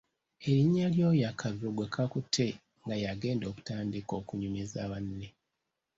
Erinnya 0.47 0.85
ly’oyo 0.95 1.23
akalulu 1.31 1.69
gwe 1.73 1.87
kakutte 1.93 2.47
nga 2.83 2.95
yagenda 3.03 3.45
okutandika 3.51 4.11
okunyumiza 4.21 4.89
banne 4.91 5.27